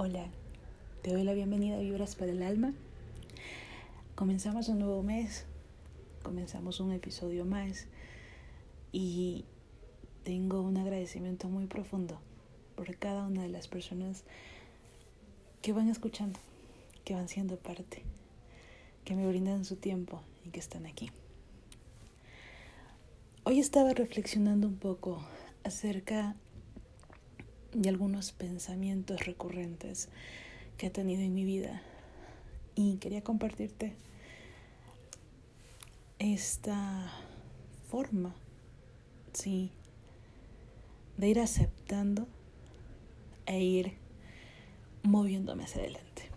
Hola, 0.00 0.28
te 1.02 1.10
doy 1.10 1.24
la 1.24 1.32
bienvenida 1.32 1.74
a 1.74 1.80
Vibras 1.80 2.14
para 2.14 2.30
el 2.30 2.44
Alma. 2.44 2.72
Comenzamos 4.14 4.68
un 4.68 4.78
nuevo 4.78 5.02
mes, 5.02 5.44
comenzamos 6.22 6.78
un 6.78 6.92
episodio 6.92 7.44
más 7.44 7.88
y 8.92 9.44
tengo 10.22 10.62
un 10.62 10.76
agradecimiento 10.76 11.48
muy 11.48 11.66
profundo 11.66 12.20
por 12.76 12.96
cada 12.96 13.26
una 13.26 13.42
de 13.42 13.48
las 13.48 13.66
personas 13.66 14.22
que 15.62 15.72
van 15.72 15.88
escuchando, 15.88 16.38
que 17.04 17.14
van 17.14 17.26
siendo 17.26 17.56
parte, 17.56 18.04
que 19.04 19.16
me 19.16 19.26
brindan 19.26 19.64
su 19.64 19.74
tiempo 19.74 20.22
y 20.46 20.50
que 20.50 20.60
están 20.60 20.86
aquí. 20.86 21.10
Hoy 23.42 23.58
estaba 23.58 23.92
reflexionando 23.94 24.68
un 24.68 24.76
poco 24.76 25.20
acerca 25.64 26.36
de 27.78 27.88
algunos 27.88 28.32
pensamientos 28.32 29.24
recurrentes 29.24 30.08
que 30.76 30.88
he 30.88 30.90
tenido 30.90 31.22
en 31.22 31.32
mi 31.32 31.44
vida 31.44 31.80
y 32.74 32.96
quería 32.96 33.22
compartirte 33.22 33.94
esta 36.18 37.12
forma, 37.88 38.34
sí, 39.32 39.70
de 41.18 41.28
ir 41.28 41.38
aceptando 41.38 42.26
e 43.46 43.62
ir 43.62 43.92
moviéndome 45.04 45.62
hacia 45.62 45.82
adelante. 45.82 46.30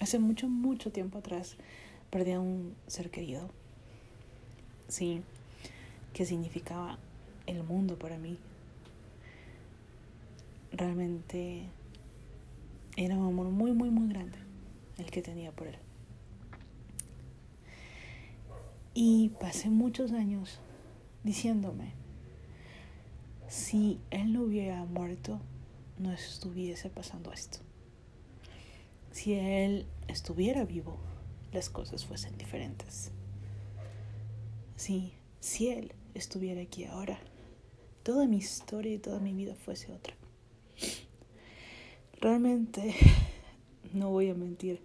Hace 0.00 0.18
mucho, 0.18 0.48
mucho 0.48 0.90
tiempo 0.90 1.18
atrás 1.18 1.56
perdí 2.08 2.32
a 2.32 2.40
un 2.40 2.74
ser 2.86 3.10
querido, 3.10 3.50
sí, 4.88 5.20
que 6.14 6.24
significaba 6.24 6.98
el 7.46 7.62
mundo 7.64 7.98
para 7.98 8.16
mí, 8.16 8.38
realmente 10.78 11.68
era 12.96 13.16
un 13.16 13.26
amor 13.26 13.48
muy, 13.48 13.72
muy, 13.72 13.90
muy 13.90 14.08
grande 14.08 14.38
el 14.96 15.10
que 15.10 15.22
tenía 15.22 15.52
por 15.52 15.66
él. 15.66 15.76
Y 18.94 19.30
pasé 19.40 19.70
muchos 19.70 20.12
años 20.12 20.60
diciéndome, 21.22 21.92
si 23.48 24.00
él 24.10 24.32
no 24.32 24.42
hubiera 24.42 24.84
muerto, 24.84 25.40
no 25.98 26.12
estuviese 26.12 26.90
pasando 26.90 27.32
esto. 27.32 27.58
Si 29.10 29.34
él 29.34 29.86
estuviera 30.06 30.64
vivo, 30.64 30.96
las 31.52 31.70
cosas 31.70 32.04
fuesen 32.04 32.36
diferentes. 32.38 33.10
Sí, 34.76 35.12
si 35.40 35.68
él 35.68 35.92
estuviera 36.14 36.62
aquí 36.62 36.84
ahora, 36.84 37.18
toda 38.02 38.26
mi 38.26 38.36
historia 38.36 38.94
y 38.94 38.98
toda 38.98 39.18
mi 39.18 39.32
vida 39.32 39.54
fuese 39.54 39.92
otra. 39.92 40.14
Realmente, 42.20 42.94
no 43.92 44.10
voy 44.10 44.28
a 44.28 44.34
mentir, 44.34 44.80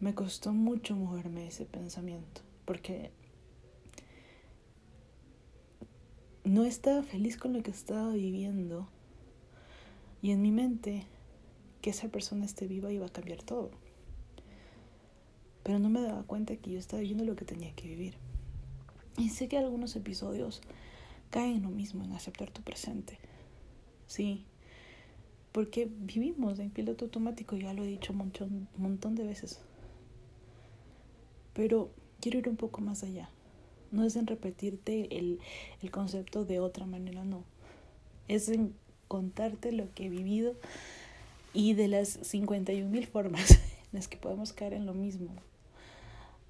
me 0.00 0.12
costó 0.12 0.52
mucho 0.52 0.96
moverme 0.96 1.46
ese 1.46 1.66
pensamiento, 1.66 2.40
porque 2.64 3.12
no 6.42 6.64
estaba 6.64 7.04
feliz 7.04 7.36
con 7.36 7.52
lo 7.52 7.62
que 7.62 7.70
estaba 7.70 8.12
viviendo 8.12 8.88
y 10.20 10.32
en 10.32 10.42
mi 10.42 10.50
mente 10.50 11.04
que 11.80 11.90
esa 11.90 12.08
persona 12.08 12.44
esté 12.44 12.66
viva 12.66 12.90
iba 12.90 13.06
a 13.06 13.12
cambiar 13.12 13.44
todo. 13.44 13.70
Pero 15.62 15.78
no 15.78 15.90
me 15.90 16.00
daba 16.00 16.24
cuenta 16.24 16.56
que 16.56 16.72
yo 16.72 16.78
estaba 16.80 17.02
viviendo 17.02 17.24
lo 17.24 17.36
que 17.36 17.44
tenía 17.44 17.72
que 17.76 17.86
vivir. 17.86 18.14
Y 19.16 19.28
sé 19.28 19.46
que 19.46 19.58
algunos 19.58 19.94
episodios 19.94 20.60
caen 21.30 21.58
en 21.58 21.62
lo 21.62 21.70
mismo, 21.70 22.04
en 22.04 22.12
aceptar 22.12 22.50
tu 22.50 22.62
presente. 22.62 23.18
Sí, 24.08 24.44
porque 25.56 25.88
vivimos 25.90 26.58
en 26.58 26.68
piloto 26.68 27.06
automático, 27.06 27.56
ya 27.56 27.72
lo 27.72 27.82
he 27.82 27.86
dicho 27.86 28.12
un 28.12 28.68
montón, 28.76 29.14
de 29.14 29.24
veces. 29.24 29.58
Pero 31.54 31.88
quiero 32.20 32.40
ir 32.40 32.50
un 32.50 32.56
poco 32.56 32.82
más 32.82 33.02
allá. 33.02 33.30
No 33.90 34.04
es 34.04 34.16
en 34.16 34.26
repetirte 34.26 35.16
el, 35.16 35.40
el 35.80 35.90
concepto 35.90 36.44
de 36.44 36.60
otra 36.60 36.84
manera, 36.84 37.24
no. 37.24 37.42
Es 38.28 38.50
en 38.50 38.74
contarte 39.08 39.72
lo 39.72 39.90
que 39.94 40.04
he 40.04 40.08
vivido 40.10 40.56
y 41.54 41.72
de 41.72 41.88
las 41.88 42.10
51 42.10 42.90
mil 42.90 43.06
formas 43.06 43.50
en 43.52 43.58
las 43.92 44.08
que 44.08 44.18
podemos 44.18 44.52
caer 44.52 44.74
en 44.74 44.84
lo 44.84 44.92
mismo. 44.92 45.30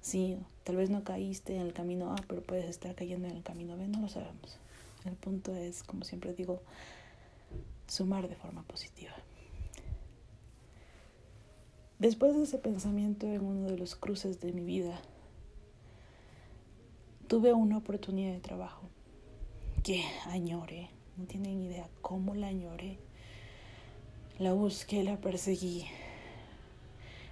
Sí, 0.01 0.37
tal 0.65 0.75
vez 0.75 0.89
no 0.89 1.05
caíste 1.05 1.55
en 1.55 1.61
el 1.61 1.71
camino 1.71 2.11
A, 2.11 2.17
pero 2.27 2.41
puedes 2.41 2.65
estar 2.65 2.93
cayendo 2.93 3.29
en 3.29 3.37
el 3.37 3.43
camino 3.43 3.77
B, 3.77 3.87
no 3.87 4.01
lo 4.01 4.09
sabemos. 4.09 4.57
El 5.05 5.13
punto 5.13 5.55
es, 5.55 5.81
como 5.83 6.03
siempre 6.03 6.33
digo, 6.33 6.61
sumar 7.87 8.27
de 8.27 8.35
forma 8.35 8.63
positiva. 8.63 9.13
Después 11.99 12.35
de 12.35 12.43
ese 12.43 12.59
pensamiento 12.59 13.25
en 13.25 13.43
uno 13.43 13.67
de 13.69 13.77
los 13.77 13.95
cruces 13.95 14.39
de 14.39 14.51
mi 14.51 14.63
vida, 14.63 15.01
tuve 17.27 17.53
una 17.53 17.77
oportunidad 17.77 18.33
de 18.33 18.39
trabajo 18.39 18.83
que 19.83 20.03
añoré, 20.25 20.89
no 21.17 21.25
tienen 21.25 21.61
idea 21.61 21.89
cómo 22.01 22.35
la 22.35 22.47
añoré. 22.47 22.99
La 24.37 24.53
busqué, 24.53 25.03
la 25.03 25.17
perseguí, 25.17 25.87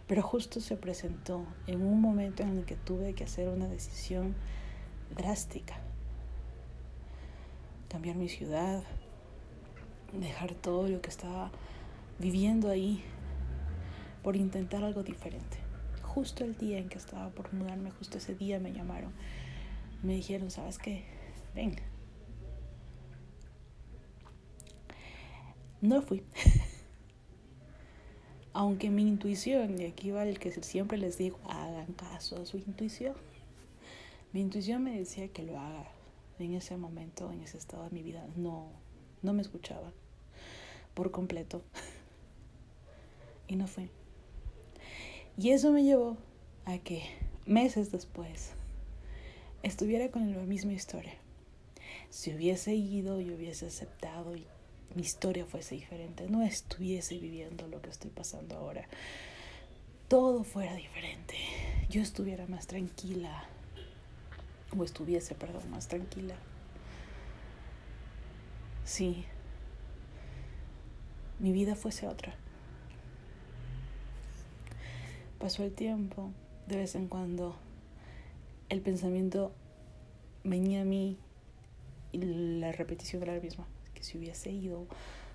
pero 0.07 0.23
justo 0.23 0.59
se 0.59 0.75
presentó 0.75 1.45
en 1.67 1.83
un 1.85 2.01
momento 2.01 2.41
en 2.41 2.57
el 2.57 2.65
que 2.65 2.75
tuve 2.75 3.13
que 3.13 3.25
hacer 3.25 3.47
una 3.47 3.67
decisión 3.67 4.35
drástica. 5.15 5.79
Cambiar 7.89 8.15
mi 8.15 8.27
ciudad, 8.27 8.83
dejar 10.19 10.53
todo 10.53 10.87
lo 10.87 11.01
que 11.01 11.09
estaba 11.09 11.51
viviendo 12.19 12.69
ahí 12.69 13.03
por 14.23 14.35
intentar 14.35 14.83
algo 14.83 15.03
diferente. 15.03 15.57
Justo 16.01 16.43
el 16.43 16.57
día 16.57 16.79
en 16.79 16.89
que 16.89 16.97
estaba 16.97 17.29
por 17.29 17.53
mudarme, 17.53 17.91
justo 17.91 18.17
ese 18.17 18.35
día 18.35 18.59
me 18.59 18.71
llamaron. 18.71 19.11
Me 20.01 20.15
dijeron, 20.15 20.49
¿sabes 20.49 20.77
qué? 20.77 21.03
Ven. 21.53 21.75
No 25.81 26.01
fui. 26.01 26.23
Aunque 28.53 28.89
mi 28.89 29.03
intuición, 29.03 29.79
y 29.79 29.85
aquí 29.85 30.11
va 30.11 30.23
el 30.23 30.39
que 30.39 30.51
siempre 30.63 30.97
les 30.97 31.17
digo, 31.17 31.37
hagan 31.49 31.93
caso 31.93 32.41
a 32.41 32.45
su 32.45 32.57
intuición. 32.57 33.15
Mi 34.31 34.41
intuición 34.41 34.83
me 34.83 34.97
decía 34.97 35.27
que 35.27 35.43
lo 35.43 35.59
haga 35.59 35.91
en 36.39 36.53
ese 36.53 36.77
momento, 36.77 37.31
en 37.31 37.41
ese 37.41 37.57
estado 37.57 37.83
de 37.83 37.89
mi 37.91 38.01
vida. 38.01 38.25
No, 38.35 38.69
no 39.21 39.33
me 39.33 39.41
escuchaba 39.41 39.91
por 40.95 41.11
completo. 41.11 41.61
Y 43.47 43.57
no 43.57 43.67
fue. 43.67 43.89
Y 45.38 45.51
eso 45.51 45.72
me 45.72 45.83
llevó 45.83 46.17
a 46.66 46.79
que 46.79 47.03
meses 47.45 47.91
después 47.91 48.53
estuviera 49.61 50.09
con 50.09 50.31
la 50.31 50.41
misma 50.41 50.73
historia. 50.73 51.13
Si 52.09 52.33
hubiese 52.33 52.73
ido 52.73 53.22
y 53.22 53.29
hubiese 53.29 53.67
aceptado 53.67 54.35
y 54.35 54.47
mi 54.95 55.03
historia 55.03 55.45
fuese 55.45 55.75
diferente, 55.75 56.28
no 56.29 56.41
estuviese 56.41 57.19
viviendo 57.19 57.67
lo 57.67 57.81
que 57.83 57.89
estoy 57.89 58.09
pasando 58.09 58.56
ahora, 58.56 58.88
todo 60.07 60.44
fuera 60.44 60.73
diferente, 60.75 61.35
yo 61.89 62.01
estuviera 62.01 62.47
más 62.47 62.67
tranquila, 62.67 63.47
o 64.77 64.83
estuviese, 64.83 65.35
perdón, 65.35 65.69
más 65.69 65.88
tranquila. 65.88 66.35
Sí, 68.83 69.25
mi 71.40 71.51
vida 71.51 71.75
fuese 71.75 72.07
otra. 72.07 72.35
Pasó 75.40 75.63
el 75.63 75.73
tiempo, 75.73 76.31
de 76.68 76.78
vez 76.78 76.96
en 76.96 77.07
cuando 77.07 77.56
el 78.69 78.81
pensamiento 78.81 79.51
venía 80.44 80.81
a 80.81 80.85
mí 80.85 81.18
y 82.12 82.19
la 82.19 82.72
repetición 82.72 83.19
de 83.19 83.28
la 83.28 83.40
misma, 83.40 83.66
que 83.94 84.03
si 84.03 84.18
hubiese 84.18 84.51
ido, 84.51 84.88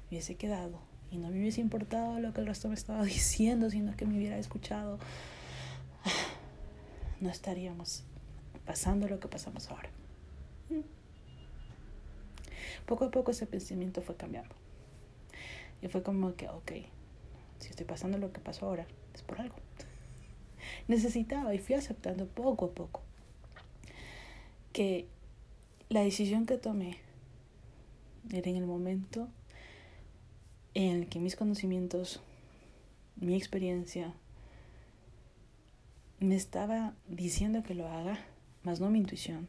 hubiese 0.09 0.37
quedado 0.37 0.81
y 1.10 1.19
no 1.19 1.28
me 1.28 1.39
hubiese 1.39 1.60
importado 1.60 2.21
lo 2.21 2.33
que 2.33 2.41
el 2.41 2.47
resto 2.47 2.69
me 2.69 2.75
estaba 2.75 3.03
diciendo, 3.05 3.71
sino 3.71 3.97
que 3.97 4.07
me 4.07 4.16
hubiera 4.16 4.39
escuchado, 4.39 4.98
no 7.21 7.28
estaríamos 7.28 8.04
pasando 8.65 9.09
lo 9.09 9.21
que 9.21 9.28
pasamos 9.28 9.71
ahora. 9.71 9.91
Poco 12.86 13.04
a 13.04 13.10
poco 13.10 13.30
ese 13.30 13.47
pensamiento 13.47 14.03
fue 14.03 14.16
cambiando. 14.16 14.54
Y 15.82 15.88
fue 15.88 16.03
como 16.03 16.34
que, 16.36 16.48
ok, 16.48 16.72
si 17.59 17.68
estoy 17.68 17.86
pasando 17.86 18.18
lo 18.18 18.32
que 18.32 18.41
pasó 18.41 18.66
ahora, 18.66 18.86
es 19.15 19.22
por 19.22 19.41
algo. 19.41 19.56
Necesitaba 20.88 21.54
y 21.54 21.59
fui 21.59 21.74
aceptando 21.74 22.27
poco 22.27 22.66
a 22.66 22.71
poco 22.72 23.03
que 24.72 25.09
la 25.88 26.03
decisión 26.03 26.47
que 26.47 26.56
tomé 26.56 26.98
era 28.32 28.48
en 28.50 28.56
el 28.56 28.66
momento 28.66 29.28
en 30.74 30.97
el 30.97 31.09
que 31.09 31.18
mis 31.18 31.36
conocimientos, 31.36 32.21
mi 33.16 33.34
experiencia, 33.34 34.15
me 36.21 36.36
estaba 36.36 36.94
diciendo 37.09 37.62
que 37.62 37.74
lo 37.74 37.88
haga, 37.88 38.18
más 38.62 38.78
no 38.80 38.91
mi 38.91 38.98
intuición. 38.98 39.48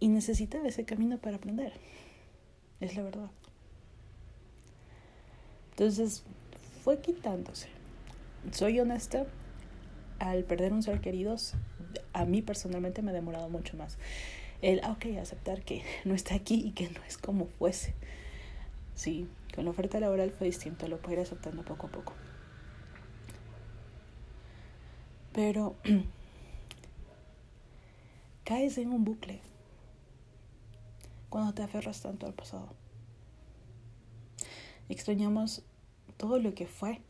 Y 0.00 0.08
necesitaba 0.08 0.66
ese 0.66 0.84
camino 0.84 1.18
para 1.18 1.36
aprender. 1.36 1.72
Es 2.80 2.96
la 2.96 3.02
verdad. 3.02 3.30
Entonces 5.76 6.24
fue 6.82 7.02
quitándose. 7.02 7.68
Soy 8.50 8.80
honesta, 8.80 9.26
al 10.18 10.42
perder 10.44 10.72
un 10.72 10.82
ser 10.82 11.02
querido, 11.02 11.36
a 12.14 12.24
mí 12.24 12.40
personalmente 12.40 13.02
me 13.02 13.10
ha 13.10 13.14
demorado 13.14 13.50
mucho 13.50 13.76
más. 13.76 13.98
El, 14.62 14.80
ah, 14.84 14.92
ok, 14.92 15.18
aceptar 15.20 15.62
que 15.62 15.82
no 16.06 16.14
está 16.14 16.34
aquí 16.34 16.62
y 16.64 16.70
que 16.70 16.88
no 16.88 17.04
es 17.06 17.18
como 17.18 17.44
fuese. 17.44 17.92
Sí, 18.94 19.28
con 19.54 19.66
la 19.66 19.70
oferta 19.70 20.00
laboral 20.00 20.30
fue 20.30 20.46
distinto, 20.46 20.88
lo 20.88 20.96
puedo 20.96 21.18
ir 21.18 21.20
aceptando 21.20 21.62
poco 21.62 21.88
a 21.88 21.90
poco. 21.90 22.14
Pero 25.34 25.76
caes 28.44 28.78
en 28.78 28.92
un 28.92 29.04
bucle 29.04 29.42
cuando 31.28 31.52
te 31.52 31.62
aferras 31.62 32.00
tanto 32.00 32.24
al 32.24 32.32
pasado. 32.32 32.85
Extrañamos 34.88 35.62
todo 36.16 36.38
lo 36.38 36.54
que 36.54 36.66
fue. 36.66 37.00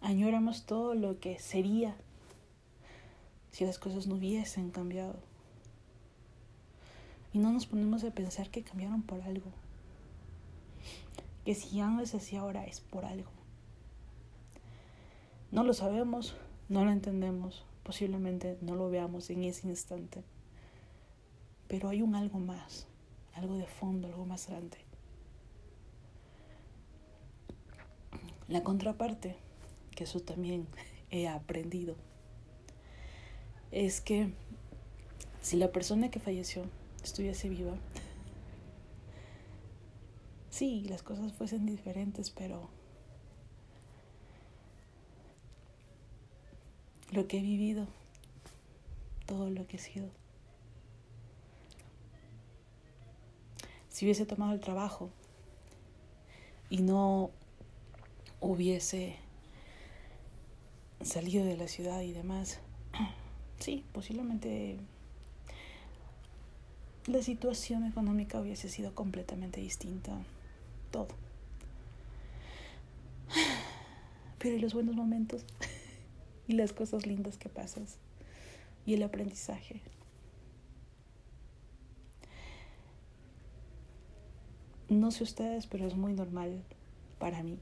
Añoramos 0.00 0.64
todo 0.64 0.94
lo 0.94 1.18
que 1.20 1.38
sería 1.38 1.96
si 3.50 3.64
las 3.64 3.78
cosas 3.78 4.06
no 4.06 4.16
hubiesen 4.16 4.70
cambiado. 4.70 5.16
Y 7.32 7.38
no 7.38 7.52
nos 7.52 7.66
ponemos 7.66 8.04
a 8.04 8.10
pensar 8.10 8.50
que 8.50 8.62
cambiaron 8.62 9.02
por 9.02 9.22
algo. 9.22 9.50
Que 11.44 11.54
si 11.54 11.76
ya 11.76 11.88
no 11.88 12.00
es 12.00 12.14
así 12.14 12.36
ahora 12.36 12.64
es 12.64 12.80
por 12.80 13.04
algo. 13.04 13.30
No 15.52 15.62
lo 15.62 15.74
sabemos, 15.74 16.36
no 16.68 16.84
lo 16.84 16.90
entendemos, 16.90 17.64
posiblemente 17.82 18.58
no 18.62 18.74
lo 18.74 18.90
veamos 18.90 19.30
en 19.30 19.44
ese 19.44 19.68
instante. 19.68 20.24
Pero 21.68 21.88
hay 21.88 22.02
un 22.02 22.14
algo 22.14 22.38
más, 22.38 22.86
algo 23.34 23.56
de 23.56 23.66
fondo, 23.66 24.08
algo 24.08 24.26
más 24.26 24.48
grande. 24.48 24.85
La 28.48 28.62
contraparte, 28.62 29.36
que 29.94 30.04
eso 30.04 30.20
también 30.20 30.66
he 31.10 31.28
aprendido, 31.28 31.96
es 33.72 34.00
que 34.00 34.32
si 35.42 35.56
la 35.56 35.72
persona 35.72 36.10
que 36.10 36.20
falleció 36.20 36.64
estuviese 37.02 37.48
viva, 37.48 37.76
sí, 40.50 40.84
las 40.88 41.02
cosas 41.02 41.32
fuesen 41.32 41.66
diferentes, 41.66 42.30
pero 42.30 42.68
lo 47.12 47.26
que 47.28 47.38
he 47.38 47.42
vivido, 47.42 47.86
todo 49.26 49.50
lo 49.50 49.66
que 49.66 49.76
he 49.76 49.80
sido, 49.80 50.08
si 53.88 54.04
hubiese 54.04 54.26
tomado 54.26 54.52
el 54.52 54.60
trabajo 54.60 55.08
y 56.68 56.82
no 56.82 57.30
hubiese 58.40 59.16
salido 61.02 61.44
de 61.44 61.56
la 61.56 61.68
ciudad 61.68 62.00
y 62.02 62.12
demás, 62.12 62.58
sí, 63.58 63.84
posiblemente 63.92 64.78
la 67.06 67.22
situación 67.22 67.84
económica 67.84 68.40
hubiese 68.40 68.68
sido 68.68 68.94
completamente 68.94 69.60
distinta. 69.60 70.12
Todo. 70.90 71.08
Pero 74.38 74.58
los 74.58 74.74
buenos 74.74 74.94
momentos 74.96 75.44
y 76.48 76.54
las 76.54 76.72
cosas 76.72 77.06
lindas 77.06 77.38
que 77.38 77.48
pasas 77.48 77.98
y 78.84 78.94
el 78.94 79.02
aprendizaje. 79.02 79.80
No 84.88 85.10
sé 85.10 85.24
ustedes, 85.24 85.66
pero 85.66 85.84
es 85.84 85.96
muy 85.96 86.12
normal 86.12 86.62
para 87.18 87.42
mí 87.42 87.58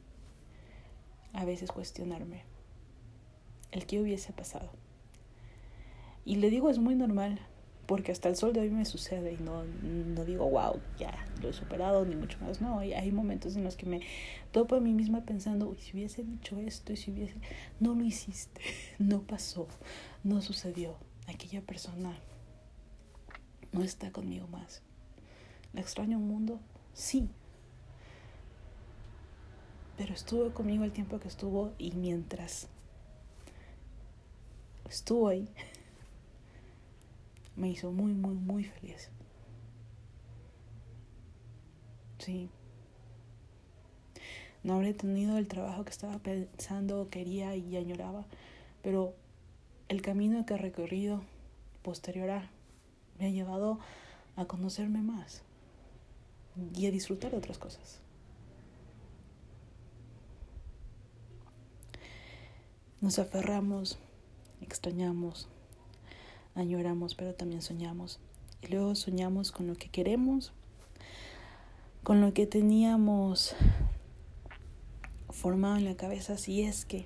a 1.35 1.45
veces 1.45 1.71
cuestionarme 1.71 2.45
el 3.73 3.87
que 3.87 4.01
hubiese 4.01 4.33
pasado. 4.33 4.71
Y 6.25 6.37
le 6.37 6.49
digo 6.49 6.71
es 6.71 6.79
muy 6.79 6.95
normal 6.95 7.41
porque 7.87 8.13
hasta 8.13 8.29
el 8.29 8.37
sol 8.37 8.53
de 8.53 8.61
hoy 8.61 8.71
me 8.71 8.85
sucede 8.85 9.35
y 9.35 9.43
no, 9.43 9.65
no 9.65 10.25
digo, 10.25 10.49
wow, 10.49 10.81
ya 10.99 11.27
lo 11.43 11.51
he 11.51 11.53
superado, 11.53 12.05
ni 12.07 12.17
mucho 12.17 12.39
más. 12.41 12.61
No, 12.61 12.79
hay, 12.79 12.95
hay 12.95 13.13
momentos 13.13 13.57
en 13.57 13.65
los 13.65 13.77
que 13.77 13.87
me 13.87 14.01
topo 14.53 14.77
a 14.77 14.81
mí 14.81 14.95
misma 14.95 15.25
pensando, 15.25 15.69
uy, 15.69 15.79
si 15.79 15.93
hubiese 15.93 16.23
dicho 16.25 16.59
esto 16.59 16.93
y 16.93 16.97
si 16.97 17.11
hubiese... 17.11 17.35
No 17.81 17.95
lo 17.95 18.05
hiciste, 18.05 18.63
no 18.99 19.23
pasó, 19.23 19.69
no 20.23 20.41
sucedió. 20.41 20.97
Aquella 21.27 21.61
persona 21.61 22.17
no 23.73 23.83
está 23.83 24.11
conmigo 24.13 24.47
más. 24.49 24.83
¿La 25.73 25.81
extraño 25.81 26.19
un 26.19 26.29
mundo? 26.29 26.61
Sí, 26.95 27.29
pero 29.97 30.13
estuvo 30.13 30.53
conmigo 30.53 30.85
el 30.85 30.93
tiempo 30.93 31.21
que 31.21 31.29
estuvo 31.29 31.73
y 31.79 31.93
mientras 31.93 32.69
estuvo 34.89 35.29
ahí, 35.29 35.49
me 37.57 37.71
hizo 37.71 37.93
muy, 37.93 38.13
muy, 38.13 38.35
muy 38.35 38.65
feliz. 38.65 39.11
Sí. 42.19 42.49
No 44.63 44.75
habré 44.75 44.95
tenido 44.95 45.37
el 45.37 45.47
trabajo 45.47 45.85
que 45.85 45.91
estaba 45.91 46.19
pensando, 46.19 47.09
quería 47.11 47.55
y 47.55 47.77
añoraba, 47.77 48.25
pero 48.83 49.15
el 49.89 50.01
camino 50.01 50.47
que 50.47 50.55
he 50.55 50.59
recorrido 50.59 51.23
posterior 51.83 52.31
a 52.31 52.51
me 53.19 53.27
ha 53.27 53.31
llevado 53.31 53.79
a 54.37 54.47
conocerme 54.47 55.03
más 55.03 55.43
y 56.75 56.87
a 56.87 56.91
disfrutar 56.91 57.31
de 57.33 57.37
otras 57.37 57.59
cosas. 57.59 58.04
Nos 63.05 63.19
aferramos, 63.19 63.99
extrañamos, 64.63 65.47
añoramos, 66.55 67.15
pero 67.15 67.35
también 67.35 67.61
soñamos. 67.61 68.19
Y 68.63 68.69
luego 68.69 68.95
soñamos 68.95 69.53
con 69.53 69.67
lo 69.67 69.75
que 69.75 69.91
queremos, 69.91 70.55
con 72.03 72.23
lo 72.23 72.33
que 72.33 72.47
teníamos 72.47 73.55
formado 75.29 75.77
en 75.77 75.85
la 75.85 75.97
cabeza, 75.97 76.39
si 76.39 76.63
es 76.63 76.87
que 76.87 77.05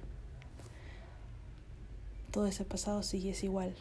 todo 2.31 2.47
ese 2.47 2.65
pasado 2.65 3.03
sigue 3.03 3.35
igual. 3.43 3.75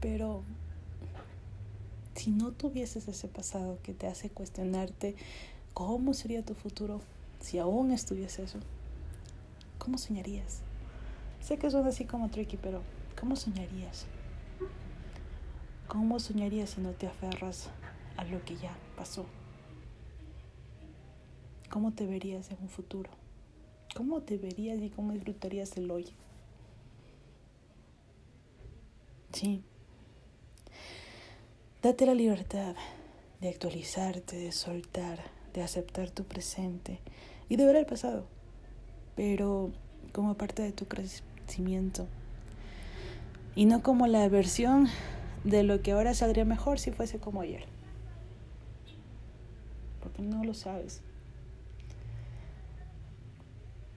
Pero 0.00 0.42
si 2.16 2.32
no 2.32 2.50
tuvieses 2.50 3.06
ese 3.06 3.28
pasado 3.28 3.78
que 3.84 3.94
te 3.94 4.08
hace 4.08 4.30
cuestionarte 4.30 5.14
cómo 5.74 6.12
sería 6.12 6.44
tu 6.44 6.54
futuro 6.54 7.02
si 7.38 7.60
aún 7.60 7.92
estuviese 7.92 8.42
eso, 8.42 8.58
¿Cómo 9.88 9.96
soñarías? 9.96 10.60
Sé 11.40 11.56
que 11.56 11.70
suena 11.70 11.88
así 11.88 12.04
como 12.04 12.28
tricky, 12.28 12.58
pero 12.58 12.82
¿cómo 13.18 13.36
soñarías? 13.36 14.04
¿Cómo 15.86 16.20
soñarías 16.20 16.68
si 16.68 16.82
no 16.82 16.90
te 16.90 17.06
aferras 17.06 17.70
a 18.18 18.24
lo 18.24 18.44
que 18.44 18.56
ya 18.56 18.76
pasó? 18.98 19.24
¿Cómo 21.70 21.92
te 21.92 22.06
verías 22.06 22.50
en 22.50 22.58
un 22.60 22.68
futuro? 22.68 23.08
¿Cómo 23.96 24.20
te 24.20 24.36
verías 24.36 24.78
y 24.82 24.90
cómo 24.90 25.14
disfrutarías 25.14 25.74
el 25.78 25.90
hoy? 25.90 26.04
Sí. 29.32 29.62
Date 31.80 32.04
la 32.04 32.14
libertad 32.14 32.76
de 33.40 33.48
actualizarte, 33.48 34.36
de 34.36 34.52
soltar, 34.52 35.18
de 35.54 35.62
aceptar 35.62 36.10
tu 36.10 36.24
presente 36.24 37.00
y 37.48 37.56
de 37.56 37.64
ver 37.64 37.76
el 37.76 37.86
pasado 37.86 38.26
pero 39.18 39.72
como 40.12 40.34
parte 40.34 40.62
de 40.62 40.70
tu 40.70 40.86
crecimiento. 40.86 42.06
Y 43.56 43.66
no 43.66 43.82
como 43.82 44.06
la 44.06 44.28
versión 44.28 44.86
de 45.42 45.64
lo 45.64 45.82
que 45.82 45.90
ahora 45.90 46.14
saldría 46.14 46.44
mejor 46.44 46.78
si 46.78 46.92
fuese 46.92 47.18
como 47.18 47.40
ayer. 47.40 47.64
Porque 50.00 50.22
no 50.22 50.44
lo 50.44 50.54
sabes. 50.54 51.02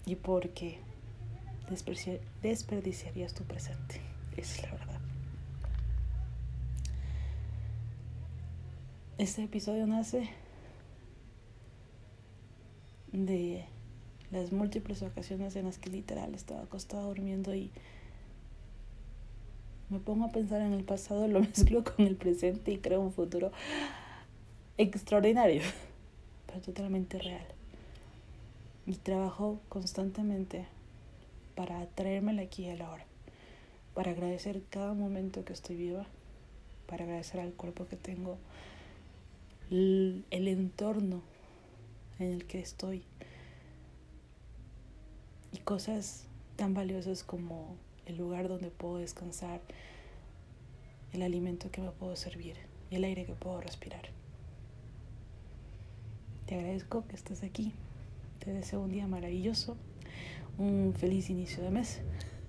Y 0.07 0.15
porque 0.15 0.79
desperdiciarías 2.41 3.35
tu 3.35 3.43
presente. 3.43 4.01
Es 4.35 4.59
la 4.63 4.71
verdad. 4.71 4.99
Este 9.19 9.43
episodio 9.43 9.85
nace 9.85 10.31
de 13.11 13.67
las 14.31 14.51
múltiples 14.51 15.01
ocasiones 15.03 15.55
en 15.55 15.65
las 15.65 15.77
que 15.77 15.89
literal 15.89 16.33
estaba 16.33 16.61
acostada 16.61 17.03
durmiendo 17.03 17.53
y 17.53 17.71
me 19.89 19.99
pongo 19.99 20.25
a 20.25 20.31
pensar 20.31 20.61
en 20.61 20.71
el 20.71 20.85
pasado, 20.85 21.27
lo 21.27 21.39
mezclo 21.41 21.83
con 21.83 22.07
el 22.07 22.15
presente 22.15 22.71
y 22.71 22.77
creo 22.77 23.01
un 23.01 23.11
futuro 23.11 23.51
extraordinario, 24.77 25.61
pero 26.47 26.61
totalmente 26.61 27.19
real. 27.19 27.45
Y 28.87 28.95
trabajo 28.95 29.59
constantemente 29.69 30.65
para 31.55 31.85
traérmela 31.87 32.43
aquí 32.43 32.69
a 32.69 32.75
la 32.77 32.89
hora, 32.89 33.05
para 33.93 34.11
agradecer 34.11 34.63
cada 34.69 34.93
momento 34.93 35.43
que 35.43 35.53
estoy 35.53 35.75
viva, 35.75 36.07
para 36.87 37.03
agradecer 37.03 37.41
al 37.41 37.51
cuerpo 37.51 37.85
que 37.85 37.97
tengo, 37.97 38.37
el, 39.69 40.25
el 40.31 40.47
entorno 40.47 41.21
en 42.19 42.31
el 42.31 42.45
que 42.45 42.59
estoy. 42.59 43.03
Cosas 45.63 46.25
tan 46.55 46.73
valiosas 46.73 47.23
como 47.23 47.75
el 48.05 48.17
lugar 48.17 48.47
donde 48.47 48.69
puedo 48.69 48.97
descansar, 48.97 49.61
el 51.13 51.21
alimento 51.21 51.71
que 51.71 51.81
me 51.81 51.91
puedo 51.91 52.15
servir 52.15 52.55
y 52.89 52.95
el 52.95 53.03
aire 53.03 53.25
que 53.25 53.33
puedo 53.33 53.61
respirar. 53.61 54.09
Te 56.45 56.55
agradezco 56.55 57.05
que 57.07 57.15
estés 57.15 57.43
aquí. 57.43 57.73
Te 58.43 58.51
deseo 58.51 58.81
un 58.81 58.91
día 58.91 59.07
maravilloso, 59.07 59.77
un 60.57 60.93
feliz 60.97 61.29
inicio 61.29 61.63
de 61.63 61.69
mes 61.69 62.01